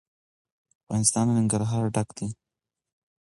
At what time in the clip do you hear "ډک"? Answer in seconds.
1.95-2.09